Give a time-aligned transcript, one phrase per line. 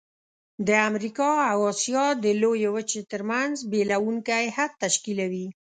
[0.67, 5.47] د امریکا او آسیا د لویې وچې ترمنځ بیلوونکی حد تشکیلوي.